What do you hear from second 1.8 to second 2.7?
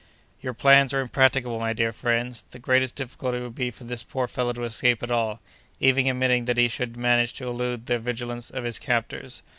friends. The